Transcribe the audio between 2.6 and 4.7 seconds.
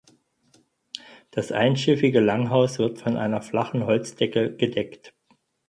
wird von einer flachen Holzdecke